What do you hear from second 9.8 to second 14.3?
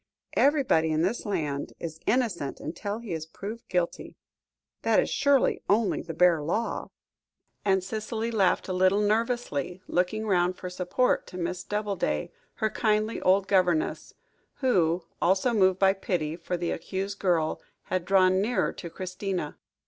looking round for support to Miss Doubleday, her kindly old governess,